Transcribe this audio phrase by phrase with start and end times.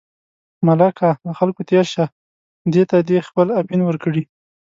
[0.65, 2.05] ملکه له خلکو تېر شه،
[2.73, 4.23] دې ته دې خپل اپین ورکړي.